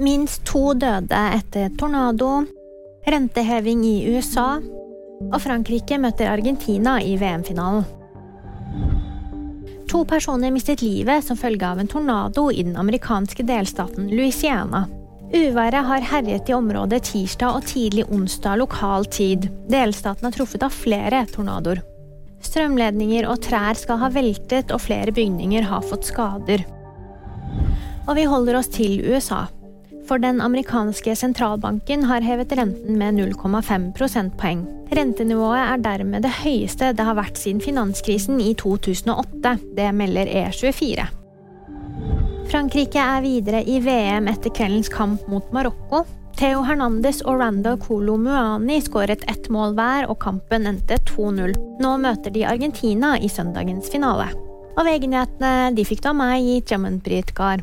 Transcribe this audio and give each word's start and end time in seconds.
Minst 0.00 0.46
to 0.48 0.72
døde 0.72 1.18
etter 1.36 1.68
tornado, 1.76 2.46
renteheving 3.04 3.82
i 3.84 4.14
USA, 4.14 4.54
og 5.28 5.36
Frankrike 5.44 5.98
møter 6.00 6.30
Argentina 6.32 6.96
i 7.04 7.18
VM-finalen. 7.20 7.84
To 9.92 10.00
personer 10.08 10.54
mistet 10.54 10.80
livet 10.80 11.26
som 11.26 11.36
følge 11.36 11.68
av 11.68 11.82
en 11.82 11.92
tornado 11.92 12.46
i 12.48 12.64
den 12.64 12.78
amerikanske 12.80 13.44
delstaten 13.44 14.08
Louisiana. 14.08 14.86
Uværet 15.32 15.84
har 15.84 16.08
herjet 16.14 16.48
i 16.48 16.56
området 16.56 17.04
tirsdag 17.12 17.60
og 17.60 17.68
tidlig 17.68 18.08
onsdag 18.08 18.62
lokal 18.64 19.04
tid. 19.12 19.50
Delstaten 19.68 20.28
er 20.28 20.32
truffet 20.32 20.64
av 20.64 20.72
flere 20.72 21.26
tornadoer. 21.28 21.84
Strømledninger 22.42 23.28
og 23.28 23.44
trær 23.44 23.76
skal 23.78 24.00
ha 24.00 24.08
veltet, 24.12 24.72
og 24.72 24.80
flere 24.82 25.12
bygninger 25.12 25.68
har 25.68 25.84
fått 25.84 26.08
skader. 26.08 26.64
Og 28.08 28.16
vi 28.16 28.24
holder 28.28 28.58
oss 28.58 28.72
til 28.72 28.98
USA. 29.04 29.44
For 30.08 30.18
den 30.18 30.40
amerikanske 30.42 31.14
sentralbanken 31.16 32.04
har 32.10 32.24
hevet 32.26 32.52
renten 32.58 32.98
med 32.98 33.14
0,5 33.14 33.92
prosentpoeng. 33.96 34.64
Rentenivået 34.92 35.62
er 35.62 35.82
dermed 35.84 36.24
det 36.26 36.32
høyeste 36.42 36.90
det 36.96 37.06
har 37.06 37.16
vært 37.16 37.38
siden 37.38 37.62
finanskrisen 37.62 38.40
i 38.42 38.52
2008. 38.58 39.54
Det 39.78 39.88
melder 39.94 40.28
E24. 40.42 41.06
Frankrike 42.52 43.00
er 43.00 43.22
videre 43.24 43.62
i 43.64 43.78
VM 43.80 44.26
etter 44.28 44.52
kveldens 44.52 44.90
kamp 44.92 45.22
mot 45.30 45.46
Marokko. 45.54 46.02
Theo 46.36 46.62
Hernandez 46.66 47.22
og 47.22 47.38
Randa 47.40 47.76
Colo 47.80 48.18
Muani 48.20 48.80
skåret 48.82 49.24
ett 49.30 49.48
mål 49.52 49.76
hver, 49.78 50.08
og 50.10 50.18
kampen 50.24 50.66
endte 50.68 50.98
2-0. 51.12 51.54
Nå 51.80 51.96
møter 52.02 52.34
de 52.34 52.46
Argentina 52.48 53.14
i 53.20 53.30
søndagens 53.30 53.92
finale. 53.92 54.32
Og 54.72 54.86
VG-nyhetene 54.88 55.74
de 55.76 55.84
fikk 55.86 56.02
du 56.02 56.10
av 56.12 56.18
meg 56.18 56.48
Jammen 56.68 56.98
Britgar. 57.04 57.62